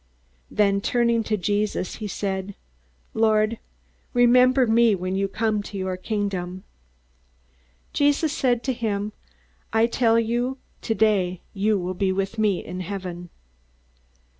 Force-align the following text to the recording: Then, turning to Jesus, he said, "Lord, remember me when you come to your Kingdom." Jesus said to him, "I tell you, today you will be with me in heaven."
Then, 0.49 0.81
turning 0.81 1.23
to 1.25 1.37
Jesus, 1.37 1.97
he 1.97 2.07
said, 2.07 2.55
"Lord, 3.13 3.59
remember 4.15 4.65
me 4.65 4.95
when 4.95 5.15
you 5.15 5.27
come 5.27 5.61
to 5.61 5.77
your 5.77 5.95
Kingdom." 5.95 6.63
Jesus 7.93 8.33
said 8.33 8.63
to 8.63 8.73
him, 8.73 9.13
"I 9.71 9.85
tell 9.85 10.19
you, 10.19 10.57
today 10.81 11.41
you 11.53 11.77
will 11.77 11.93
be 11.93 12.11
with 12.11 12.39
me 12.39 12.65
in 12.65 12.79
heaven." 12.79 13.29